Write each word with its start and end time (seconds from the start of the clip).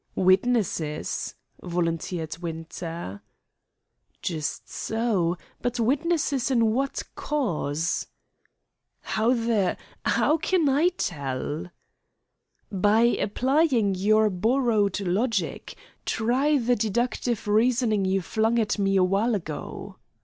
"Witnesses," 0.17 1.35
volunteered 1.61 2.39
Winter. 2.39 3.21
"Just 4.23 4.67
so; 4.67 5.37
but 5.61 5.79
witnesses 5.79 6.49
in 6.49 6.71
what 6.73 7.03
cause?" 7.13 8.07
"How 9.01 9.35
the 9.35 9.77
how 10.03 10.37
can 10.37 10.67
I 10.67 10.89
tell?" 10.89 11.67
"By 12.71 13.01
applying 13.01 13.93
your 13.93 14.31
borrowed 14.31 14.99
logic. 15.01 15.75
Try 16.03 16.57
the 16.57 16.75
deductive 16.75 17.47
reasoning 17.47 18.03
you 18.03 18.23
flung 18.23 18.57
at 18.57 18.79
me 18.79 18.95
a 18.97 19.03
while 19.03 19.35
ago." 19.35 19.97